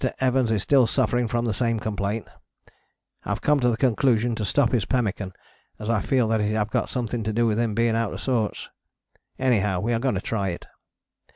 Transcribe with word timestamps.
Evans 0.19 0.49
is 0.51 0.63
still 0.63 0.87
suffering 0.87 1.27
from 1.27 1.45
the 1.45 1.53
same 1.53 1.79
complaint: 1.79 2.27
have 3.21 3.39
come 3.39 3.59
to 3.59 3.69
the 3.69 3.77
conclusion 3.77 4.33
to 4.33 4.43
stop 4.43 4.71
his 4.71 4.83
pemmican, 4.83 5.31
as 5.77 5.91
I 5.91 6.01
feel 6.01 6.27
that 6.29 6.41
it 6.41 6.53
have 6.53 6.71
got 6.71 6.89
something 6.89 7.21
to 7.21 7.31
do 7.31 7.45
with 7.45 7.59
him 7.59 7.75
being 7.75 7.95
out 7.95 8.11
of 8.11 8.19
sorts. 8.19 8.69
Anyhow 9.37 9.79
we 9.79 9.93
are 9.93 9.99
going 9.99 10.15
to 10.15 10.19
try 10.21 10.49
it. 10.49 10.65